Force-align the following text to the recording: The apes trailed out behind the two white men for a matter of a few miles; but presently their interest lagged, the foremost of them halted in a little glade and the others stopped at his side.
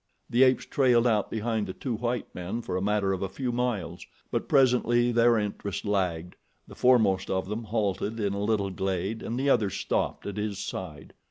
The 0.31 0.41
apes 0.41 0.65
trailed 0.65 1.05
out 1.05 1.29
behind 1.29 1.67
the 1.67 1.73
two 1.73 1.93
white 1.93 2.25
men 2.33 2.63
for 2.63 2.75
a 2.75 2.81
matter 2.81 3.13
of 3.13 3.21
a 3.21 3.29
few 3.29 3.51
miles; 3.51 4.07
but 4.31 4.47
presently 4.49 5.11
their 5.11 5.37
interest 5.37 5.85
lagged, 5.85 6.37
the 6.67 6.73
foremost 6.73 7.29
of 7.29 7.47
them 7.47 7.65
halted 7.65 8.19
in 8.19 8.33
a 8.33 8.41
little 8.43 8.71
glade 8.71 9.21
and 9.21 9.39
the 9.39 9.51
others 9.51 9.75
stopped 9.75 10.25
at 10.25 10.37
his 10.37 10.57
side. 10.57 11.13